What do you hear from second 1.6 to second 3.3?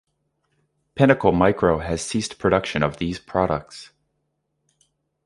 has ceased production of these